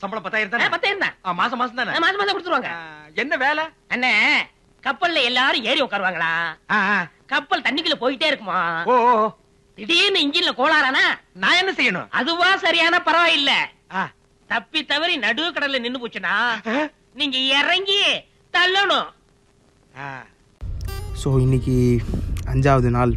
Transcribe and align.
சம்பளம் 0.00 0.24
பத்தாயிரம் 0.24 0.52
தானே? 0.52 0.66
பத்தாயிரம் 0.68 1.02
தான். 1.04 1.14
ஆ, 1.26 1.32
மாசம் 1.32 1.58
மாசம் 1.58 1.74
தானே? 1.74 1.92
மாசம் 1.98 2.20
மாசம் 2.20 2.34
கொடுத்துருவாங்க. 2.34 2.70
என்ன 3.14 3.36
வேலை? 3.36 3.64
அண்ணே 3.88 4.12
கப்பல்ல 4.82 5.22
எல்லாரும் 5.22 5.64
ஏறி 5.64 5.80
உட்காருவாங்களா. 5.82 6.30
கப்பல் 7.26 7.62
தண்ணிக்குள்ள 7.62 7.96
போயிட்டே 8.00 8.26
இருக்குமா? 8.26 8.60
ஓ. 8.86 8.94
திடீர்னு 9.78 10.20
இன்ஜின்ல 10.20 10.52
கோளாறானா? 10.60 11.02
நான் 11.34 11.58
என்ன 11.58 11.72
செய்யணும்? 11.72 12.08
அதுவா 12.10 12.56
சரியான 12.56 13.02
பரவாயில்ல. 13.06 13.52
தப்பி 14.50 14.84
தவறி 14.84 15.16
நடு 15.16 15.42
கடல்ல 15.52 15.78
நின்னு 15.78 15.98
போச்சுன்னா 15.98 16.34
ஆ? 16.66 16.76
நீங்க 17.14 17.38
இறங்கி 17.58 18.00
தள்ளணும். 18.54 19.08
ஆ. 19.98 20.08
ஸோ 21.22 21.40
இன்னைக்கு 21.40 21.74
அஞ்சாவது 22.46 22.90
நாள். 22.90 23.12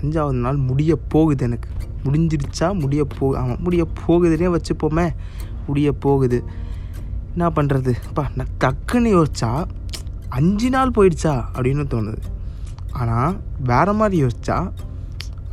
அஞ்சாவது 0.00 0.38
நாள் 0.38 0.56
முடிய 0.68 0.96
போகுது 1.08 1.44
எனக்கு. 1.44 1.68
முடிஞ்சிடுச்சா? 2.04 2.68
முடிய 2.74 3.02
போ 3.16 3.24
ஆமாம் 3.38 3.60
முடிய 3.60 3.82
போகுதுன்னே 4.00 4.48
வச்சுப்போமே. 4.54 5.06
முடிய 5.66 5.92
போகுது. 6.04 6.38
என்ன 7.32 7.46
பண்ணுறது 7.56 7.92
அப்பா 8.08 8.24
நான் 8.38 8.54
டக்குன்னு 8.64 9.10
யோசிச்சா 9.16 9.50
அஞ்சு 10.38 10.68
நாள் 10.74 10.94
போயிடுச்சா 10.96 11.34
அப்படின்னு 11.54 11.84
தோணுது. 11.94 12.20
ஆனால் 13.00 13.36
வேற 13.70 13.92
மாதிரி 14.00 14.16
யோசிச்சா 14.24 14.56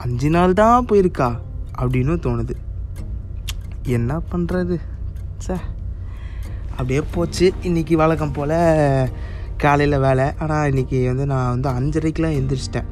அஞ்சு 0.05 0.29
நாள் 0.35 0.57
தான் 0.61 0.87
போயிருக்கா 0.89 1.29
அப்படின்னு 1.81 2.15
தோணுது. 2.25 2.55
என்ன 3.97 4.21
பண்ணுறது 4.31 4.75
சார் 5.45 5.65
அப்படியே 6.69 7.01
போச்சு. 7.15 7.45
இன்றைக்கி 7.63 7.95
வழக்கம் 8.01 8.35
போல் 8.37 8.57
காலையில் 9.63 10.03
வேலை. 10.07 10.25
ஆனால் 10.43 10.67
இன்றைக்கி 10.71 10.97
வந்து 11.11 11.25
நான் 11.31 11.51
வந்து 11.53 11.69
அஞ்சரைக்கெலாம் 11.77 12.35
எழுந்திரிச்சிட்டேன் 12.39 12.87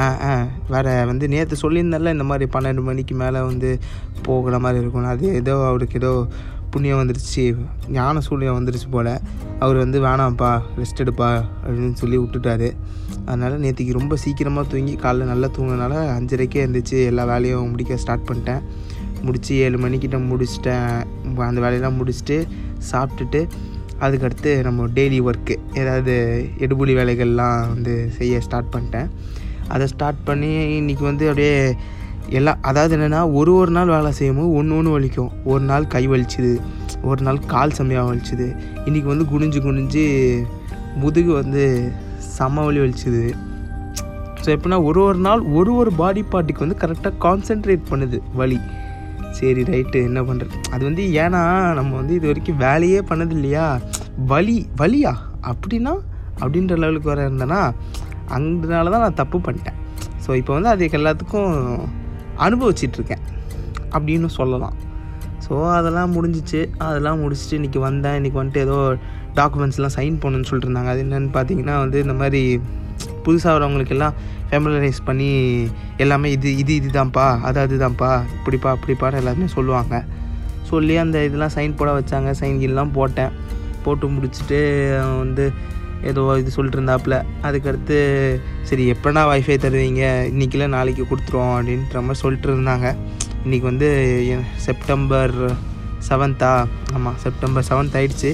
ஆ 0.00 0.04
ஆ 0.28 0.32
வேறு 0.72 0.92
வந்து 1.10 1.24
நேற்று 1.32 1.56
சொல்லியிருந்தேன்ல 1.62 2.12
இந்த 2.16 2.26
மாதிரி 2.30 2.46
பன்னெண்டு 2.54 2.82
மணிக்கு 2.88 3.14
மேலே 3.22 3.40
வந்து 3.50 3.70
போகிற 4.26 4.58
மாதிரி 4.64 4.80
இருக்கும். 4.82 5.08
அது 5.12 5.26
ஏதோ 5.40 5.54
அவருக்கு 5.70 5.98
ஏதோ 6.02 6.12
புண்ணியம் 6.74 7.00
வந்துருச்சு. 7.00 7.44
ஞான 7.96 8.20
சூழ்நிலை 8.26 8.52
வந்துருச்சு 8.58 8.88
போல். 8.94 9.10
அவர் 9.64 9.78
வந்து 9.84 9.98
வேணாம்ப்பா 10.06 10.52
ரெஸ்ட் 10.80 11.02
எடுப்பா 11.04 11.28
அப்படின்னு 11.64 11.98
சொல்லி 12.02 12.18
விட்டுட்டாரு. 12.22 12.68
அதனால் 13.26 13.60
நேற்றுக்கு 13.64 13.98
ரொம்ப 13.98 14.14
சீக்கிரமாக 14.22 14.64
தூங்கி 14.72 14.94
காலைல 15.02 15.26
நல்லா 15.32 15.48
தூங்கினால 15.56 15.98
அஞ்சரைக்கே 16.16 16.62
இருந்துச்சு 16.64 16.96
எல்லா 17.10 17.24
வேலையும் 17.32 17.70
முடிக்க 17.72 17.98
ஸ்டார்ட் 18.04 18.26
பண்ணிட்டேன். 18.30 18.62
முடித்து 19.26 19.58
ஏழு 19.64 19.78
மணிக்கிட்ட 19.84 20.18
முடிச்சிட்டேன். 20.30 20.88
அந்த 21.50 21.60
வேலையெல்லாம் 21.64 21.98
முடிச்சுட்டு 22.00 22.38
சாப்பிட்டுட்டு 22.92 23.42
அதுக்கடுத்து 24.06 24.50
நம்ம 24.66 24.86
டெய்லி 24.96 25.18
ஒர்க்கு 25.28 25.54
ஏதாவது 25.80 26.14
எடுபுலி 26.64 26.94
வேலைகள்லாம் 26.98 27.58
வந்து 27.72 27.94
செய்ய 28.18 28.40
ஸ்டார்ட் 28.46 28.72
பண்ணிட்டேன். 28.74 29.10
அதை 29.74 29.84
ஸ்டார்ட் 29.92 30.22
பண்ணி 30.28 30.50
இன்றைக்கி 30.78 31.04
வந்து 31.10 31.26
அப்படியே 31.30 31.56
எல்லாம் 32.38 32.60
அதாவது 32.70 32.92
என்னென்னா 32.96 33.20
ஒரு 33.38 33.52
ஒரு 33.60 33.72
நாள் 33.76 33.92
வேலை 33.94 34.10
செய்யும்போது 34.18 34.50
ஒன்று 34.58 34.76
ஒன்று 34.78 34.96
வலிக்கும். 34.96 35.32
ஒரு 35.52 35.64
நாள் 35.70 35.90
கை 35.94 36.02
வலிச்சுது 36.12 36.52
ஒரு 37.10 37.22
நாள் 37.26 37.40
கால் 37.52 37.76
செம்மையாக 37.78 38.10
வலிச்சுது. 38.10 38.46
இன்றைக்கி 38.86 39.08
வந்து 39.12 39.26
குனிஞ்சு 39.32 39.60
குனிஞ்சு 39.66 40.04
முதுகு 41.02 41.32
வந்து 41.40 41.64
செம்ம 42.36 42.64
வலி 42.66 42.80
வலிச்சுது. 42.84 43.24
ஸோ 44.42 44.48
எப்படின்னா 44.54 44.78
ஒரு 44.90 45.00
ஒரு 45.08 45.20
நாள் 45.26 45.42
ஒரு 45.58 45.72
ஒரு 45.80 45.90
பாடி 46.00 46.22
பார்ட்டுக்கு 46.32 46.64
வந்து 46.64 46.80
கரெக்டாக 46.82 47.14
கான்சென்ட்ரேட் 47.26 47.84
பண்ணுது 47.90 48.18
வலி. 48.40 48.58
சரி 49.38 49.62
ரைட்டு 49.72 49.98
என்ன 50.08 50.20
பண்ணுறது 50.28 50.56
அது 50.74 50.82
வந்து 50.88 51.02
ஏன்னா 51.24 51.42
நம்ம 51.78 51.92
வந்து 52.00 52.14
இது 52.18 52.26
வரைக்கும் 52.30 52.60
வேலையே 52.64 53.00
பண்ணது 53.10 53.34
இல்லையா 53.38 53.66
வலி 54.32 54.56
வலியா? 54.80 55.12
அப்படின்னா 55.50 55.92
அப்படின்ற 56.42 56.74
லெவலுக்கு 56.82 57.12
வர 57.12 57.22
இருந்தேன்னா 57.28 57.60
அதனால 58.36 58.90
தான் 58.94 59.04
நான் 59.04 59.20
தப்பு 59.22 59.38
பண்ணிட்டேன். 59.46 59.78
ஸோ 60.24 60.30
இப்போ 60.40 60.52
வந்து 60.56 60.70
அதுக்கு 60.72 60.98
எல்லாத்துக்கும் 61.00 61.52
அனுபவிச்சிட்ருக்கேன் 62.46 63.22
அப்படின்னு 63.96 64.28
சொல்லலாம். 64.38 64.76
ஸோ 65.46 65.54
அதெல்லாம் 65.78 66.12
முடிஞ்சிச்சு. 66.16 66.60
அதெல்லாம் 66.86 67.20
முடிச்சுட்டு 67.22 67.58
இன்றைக்கி 67.60 67.80
வந்தேன். 67.88 68.16
இன்றைக்கி 68.20 68.38
வந்துட்டு 68.40 68.62
ஏதோ 68.66 68.78
டாக்குமெண்ட்ஸ்லாம் 69.38 69.96
சைன் 69.98 70.16
பண்ணுன்னு 70.22 70.48
சொல்லிட்டு 70.50 70.68
இருந்தாங்க. 70.68 70.92
அது 70.94 71.02
என்னென்னு 71.06 71.32
பார்த்தீங்கன்னா 71.36 71.76
வந்து 71.84 71.98
இந்த 72.04 72.14
மாதிரி 72.22 72.42
புதுசாக 73.24 73.54
வரவங்களுக்கு 73.56 73.94
எல்லாம் 73.96 74.14
ஃபேமிலரைஸ் 74.50 75.00
பண்ணி 75.04 75.28
எல்லாமே 75.96 76.30
இது 76.30 76.56
இது 76.56 76.80
இதுதான்ப்பா 76.80 77.40
அது 77.40 77.58
அதுதான்ப்பா 77.66 78.10
இப்படிப்பா 78.36 78.70
அப்படிப்பான்னு 78.76 79.20
எல்லாருமே 79.20 79.46
சொல்லுவாங்க. 79.46 80.04
சொல்லி 80.62 80.96
அந்த 80.96 81.24
இதெல்லாம் 81.24 81.54
சைன் 81.54 81.76
போட 81.76 81.90
வச்சாங்க. 81.98 82.30
சைன் 82.40 82.60
எல்லாம் 82.60 82.92
போட்டேன். 82.92 83.32
போட்டு 83.84 84.08
முடிச்சுட்டு 84.08 84.58
அவன் 85.02 85.18
வந்து 85.18 85.52
ஏதோ 86.10 86.22
இது 86.38 86.50
சொல்லிட்டு 86.50 86.78
இருந்தாப்புல. 86.80 87.16
அதுக்கடுத்து 87.42 87.96
சரி 88.62 88.84
எப்போனா 88.92 89.22
வைஃபை 89.32 89.56
தருவீங்க? 89.64 90.04
இன்றைக்கில 90.32 90.66
நாளைக்கு 90.66 91.06
கொடுத்துருவோம் 91.10 91.54
அப்படின்ற 91.56 91.94
மாதிரி 91.94 92.22
சொல்லிட்டு 92.24 92.48
இருந்தாங்க. 92.54 92.96
இன்றைக்கி 93.44 93.60
வந்து 93.60 93.88
செப்டம்பர் 94.56 95.34
செவன்த்தா 96.08 96.66
ஆமாம் 96.94 97.18
செப்டம்பர் 97.24 97.66
செவன்த் 97.68 97.96
ஆயிடுச்சு. 98.00 98.30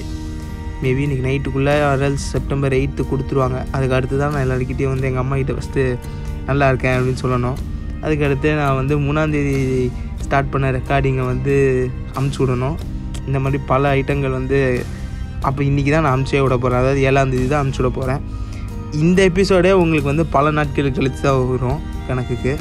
மேபி 0.81 1.01
இன்றைக்கி 1.05 1.23
நைட்டுக்குள்ளே 1.27 1.73
ஆர்எல்ஸ் 1.87 2.25
செப்டம்பர் 2.33 2.73
எயித்து 2.77 3.01
கொடுத்துருவாங்க. 3.09 3.57
அதுக்கு 3.75 3.95
அடுத்து 3.97 4.15
தான் 4.21 4.31
நான் 4.33 4.43
எல்லாருக்கிட்டேயும் 4.45 4.93
வந்து 4.93 5.07
எங்கள் 5.09 5.23
அம்மாக்கிட்ட 5.23 5.53
ஃபஸ்ட்டு 5.57 5.81
நல்லா 6.49 6.67
இருக்கேன் 6.71 6.95
அப்படின்னு 6.97 7.21
சொல்லணும். 7.23 7.57
அதுக்கடுத்து 8.03 8.49
நான் 8.59 8.77
வந்து 8.79 8.95
மூணாந்தேதி 9.05 9.55
ஸ்டார்ட் 10.25 10.51
பண்ண 10.53 10.69
ரெக்கார்டிங்கை 10.77 11.25
வந்து 11.31 11.55
அமுச்சு 12.19 12.39
விடணும். 12.43 12.77
இந்த 13.27 13.37
மாதிரி 13.43 13.59
பல 13.71 13.89
ஐட்டங்கள் 13.99 14.37
வந்து 14.39 14.59
அப்போ 15.49 15.61
இன்றைக்கி 15.69 15.91
தான் 15.95 16.05
நான் 16.05 16.15
அமுச்சே 16.17 16.41
விட 16.45 16.55
போகிறேன் 16.63 16.81
அதாவது 16.81 17.01
ஏழாந்தேதி 17.09 17.47
தான் 17.53 17.63
அமுச்சு 17.63 17.81
விட 17.81 17.91
போகிறேன் 17.99 18.21
இந்த 19.03 19.19
எபிசோடே 19.29 19.73
உங்களுக்கு 19.83 20.11
வந்து 20.13 20.27
பல 20.35 20.51
நாட்கள் 20.59 20.97
கழித்து 20.97 21.21
தான் 21.27 21.39
வரும் 21.53 21.79
கணக்குக்கு. 22.07 22.53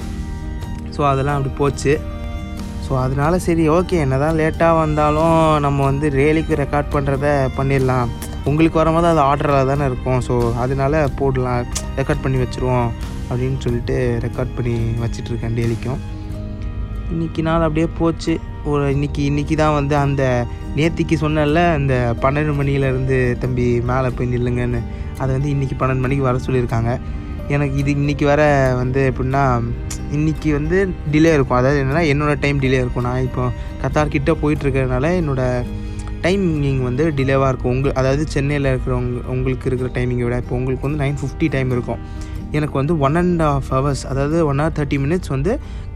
ஸோ 0.96 1.00
அதெல்லாம் 1.12 1.36
அப்படி 1.38 1.52
போச்சு. 1.62 1.92
ஸோ 2.88 2.94
அதனால 3.04 3.38
சரி 3.46 3.64
ஓகே 3.76 3.96
என்ன 4.02 4.16
தான் 4.22 4.36
லேட்டாக 4.40 4.76
வந்தாலும் 4.82 5.34
நம்ம 5.64 5.78
வந்து 5.88 6.06
ரேலிக்கு 6.18 6.54
ரெக்கார்ட் 6.60 6.94
பண்ணுறத 6.94 7.26
பண்ணிடலாம். 7.56 8.08
உங்களுக்கு 8.50 8.80
வரும்போது 8.80 9.08
அது 9.10 9.20
ஆர்டராக 9.30 9.64
தானே 9.70 9.86
இருக்கும். 9.90 10.20
ஸோ 10.26 10.34
அதனால 10.62 11.02
போடலாம் 11.18 11.66
ரெக்கார்ட் 11.98 12.22
பண்ணி 12.24 12.38
வச்சுருவோம் 12.42 12.88
அப்படின்னு 13.30 13.58
சொல்லிட்டு 13.64 13.96
ரெக்கார்ட் 14.26 14.54
பண்ணி 14.58 14.76
வச்சிட்ருக்கேன் 15.02 15.58
டெய்லிக்கும் 15.58 16.00
இன்றைக்கி 17.12 17.42
நாள் 17.48 17.66
அப்படியே 17.66 17.88
போச்சு. 17.98 18.32
ஒரு 18.70 18.84
இன்னைக்கு 18.94 19.20
இன்றைக்கி 19.30 19.54
தான் 19.62 19.76
வந்து 19.78 19.94
அந்த 20.04 20.22
நேத்திக்கு 20.78 21.16
சொன்னல 21.24 21.60
அந்த 21.76 21.94
பன்னெண்டு 22.24 22.54
மணியிலேருந்து 22.60 23.18
தம்பி 23.44 23.66
மேலே 23.90 24.08
போய் 24.16 24.32
நில்லுங்கன்னு. 24.34 24.80
அதை 25.20 25.30
வந்து 25.36 25.52
இன்றைக்கி 25.54 25.76
பன்னெண்டு 25.82 26.04
மணிக்கு 26.06 26.28
வர 26.28 26.38
சொல்லியிருக்காங்க. 26.46 26.92
எனக்கு 27.54 27.76
இது 27.82 27.90
இன்றைக்கி 27.98 28.24
வர 28.30 28.42
வந்து 28.80 29.00
எப்படின்னா 29.10 29.42
இன்றைக்கி 30.16 30.48
வந்து 30.58 30.78
டிலே 31.12 31.30
இருக்கும். 31.36 31.58
அதாவது 31.60 31.78
என்னென்னா 31.82 32.02
என்னோடய 32.12 32.38
டைம் 32.44 32.58
டிலே 32.64 32.78
இருக்கும். 32.84 33.06
நான் 33.08 33.24
இப்போ 33.28 33.44
கத்தார்கிட்ட 33.82 34.32
கிட்ட 34.42 35.10
என்னோடய 35.20 35.64
டைமிங் 36.24 36.80
வந்து 36.88 37.04
டிலேவாக 37.18 37.50
இருக்கும். 37.52 37.72
உங்கள் 37.74 37.94
அதாவது 38.00 38.22
சென்னையில் 38.34 38.68
இருக்கிறவங்க 38.70 39.20
உங்களுக்கு 39.34 39.66
இருக்கிற 39.70 39.88
டைமிங்கை 39.96 40.24
விட 40.26 40.36
இப்போ 40.42 40.54
உங்களுக்கு 40.58 40.86
வந்து 40.86 41.00
நைன் 41.04 41.18
ஃபிஃப்டி 41.20 41.48
டைம் 41.56 41.70
இருக்கும். 41.76 42.00
எனக்கு 42.58 42.76
வந்து 42.80 42.94
ஒன் 43.06 43.18
அண்ட் 43.20 43.42
ஆஃப் 43.42 43.70
ஹவர்ஸ் 43.74 44.04
அதாவது 44.12 44.38
ஒன் 44.50 44.60
ஹவர் 44.62 44.76
தேர்ட்டி 44.78 44.98
மினிட்ஸ் 45.04 45.32
வந்து 45.36 45.52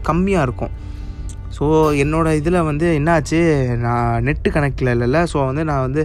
கம்மியாக 0.09 0.45
இருக்கும். 0.47 0.73
ஸோ 1.57 1.65
என்னோடய 2.03 2.39
இதில் 2.41 2.59
வந்து 2.69 2.87
என்னாச்சு 2.99 3.39
நான் 3.85 4.23
நெட்டு 4.27 4.49
கனெக்டில் 4.55 4.93
இல்லைல்ல. 4.95 5.19
ஸோ 5.33 5.37
வந்து 5.49 5.63
நான் 5.71 5.83
வந்து 5.87 6.03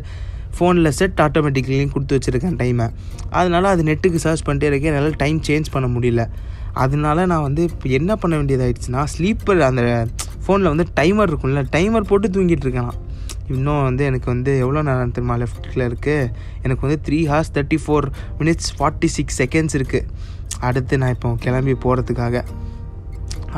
ஃபோனில் 0.58 0.90
செட் 0.98 1.20
ஆட்டோமேட்டிக்லியும் 1.24 1.92
கொடுத்து 1.94 2.16
வச்சுருக்கேன் 2.16 2.56
டைமை 2.60 2.86
அதனால் 3.38 3.66
அது 3.72 3.82
நெட்டுக்கு 3.88 4.20
சர்ச் 4.26 4.44
பண்ணிட்டே 4.46 4.68
இருக்கேன். 4.70 4.94
என்னால் 4.98 5.18
டைம் 5.24 5.40
சேஞ்ச் 5.48 5.68
பண்ண 5.74 5.88
முடியல. 5.96 6.24
அதனால 6.84 7.26
நான் 7.32 7.44
வந்து 7.48 7.62
இப்போ 7.72 7.88
என்ன 7.98 8.12
பண்ண 8.22 8.34
வேண்டியதாகிடுச்சுன்னா 8.40 9.02
ஸ்லீப்பர் 9.14 9.60
அந்த 9.68 9.82
ஃபோனில் 10.44 10.70
வந்து 10.72 10.86
டைமர் 10.98 11.30
இருக்கும்ல 11.30 11.62
டைமர் 11.76 12.08
போட்டு 12.10 12.28
தூங்கிட்டு 12.34 12.66
இருக்கேன் 12.66 12.92
இன்னும் 13.54 13.84
வந்து 13.88 14.02
எனக்கு 14.10 14.28
வந்து 14.32 14.52
எவ்வளோ 14.62 14.80
நேரம் 14.88 15.12
தெரியுமா? 15.16 15.34
லெஃப்ட்டில் 15.42 15.84
இருக்குது 15.88 16.30
எனக்கு 16.64 16.82
வந்து 16.86 16.98
three 17.06 17.18
hours 17.30 17.52
thirty 17.56 17.78
four 17.84 18.06
minutes 18.40 18.70
forty 18.78 19.08
six 19.16 19.38
seconds 19.42 19.76
இருக்குது 19.78 20.08
அடுத்து 20.68 20.98
நான் 21.02 21.14
இப்போ 21.16 21.30
கிளம்பி 21.44 21.74
போகிறதுக்காக 21.84 22.42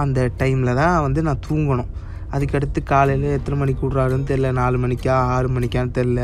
அந்த 0.03 0.29
டைமில் 0.41 0.79
தான் 0.81 0.97
வந்து 1.07 1.21
நான் 1.29 1.43
தூங்கணும். 1.49 1.91
அதுக்கடுத்து 2.33 2.81
காலையில் 2.85 3.37
எத்தனை 3.37 3.59
மணிக்கு 3.61 3.83
விட்றாருன்னு 3.87 4.31
தெரில 4.31 4.51
நாலு 4.61 4.79
மணிக்கா 4.79 5.15
ஆறு 5.35 5.49
மணிக்கான்னு 5.49 5.97
தெரில 5.99 6.23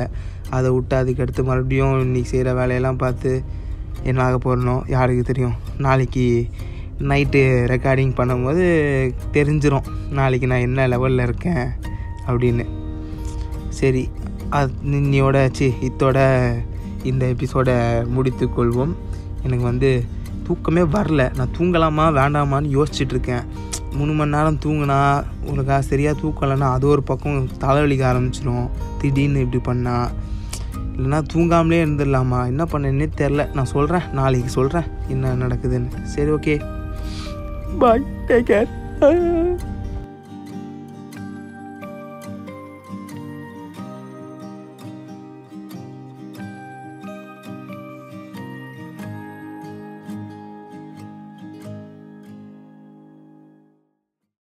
அதை 0.57 0.69
விட்டு 0.71 0.95
அதுக்கடுத்து 0.97 1.43
மறுபடியும் 1.43 1.95
இன்றைக்கி 2.07 2.31
செய்கிற 2.33 2.55
வேலையெல்லாம் 2.55 3.03
பார்த்து 3.05 3.43
என்ன 4.03 4.23
ஆக 4.25 4.37
போகிறனோ 4.45 4.77
யாருக்கு 4.87 5.23
தெரியும். 5.23 5.57
நாளைக்கு 5.79 6.25
நைட்டு 7.11 7.41
ரெக்கார்டிங் 7.73 8.13
பண்ணும்போது 8.19 8.65
தெரிஞ்சிடும் 9.33 9.89
நாளைக்கு 10.11 10.47
நான் 10.47 10.67
என்ன 10.69 10.87
லெவலில் 10.89 11.23
இருக்கேன் 11.23 11.65
அப்படின்னு. 12.29 12.65
சரி 13.79 14.05
அது 14.59 14.73
இன்னையோட 14.99 15.37
சி 15.53 15.67
இத்தோட 15.89 16.19
இந்த 17.11 17.25
எபிசோடை 17.27 17.75
முடித்துக்கொள்வோம் 18.17 18.95
எனக்கு 19.43 19.65
வந்து 19.65 19.91
தூக்கமே 20.47 20.83
வரல. 20.97 21.23
நான் 21.39 21.55
தூங்கலாமா 21.59 22.05
வேண்டாமான்னு 22.19 22.75
யோசிச்சுட்ருக்கேன் 22.77 23.45
மூணு 23.97 24.13
மணி 24.13 24.31
நேரம் 24.31 24.59
தூங்கினா 24.65 24.99
உனக்கா 25.51 25.77
சரியாக 25.79 26.21
தூக்கலைன்னா 26.21 26.69
அது 26.77 26.87
ஒரு 26.89 27.03
பக்கம் 27.03 27.49
தலைவலிக்க 27.65 28.05
ஆரம்பிச்சிடும் 28.13 28.67
திடீர்னு 29.01 29.41
இப்படி 29.41 29.63
பண்ணா. 29.63 29.97
இல்லைன்னா 30.97 31.21
தூங்காமலே 31.33 31.79
இருந்துடலாமா? 31.85 32.41
என்ன 32.47 32.65
பண்ணேன்னே 32.65 33.09
தெரில 33.21 33.45
நான் 33.55 33.73
சொல்கிறேன் 33.75 34.07
நாளைக்கு 34.13 34.49
சொல்கிறேன் 34.49 34.91
என்ன 35.09 35.35
நடக்குதுன்னு. 35.35 36.03
சரி 36.15 36.31
ஓகே 36.31 36.55
பாய் 37.79 38.05
டேக் 38.29 38.49
கேர் 38.51 38.71